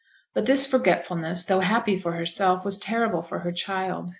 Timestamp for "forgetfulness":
0.65-1.43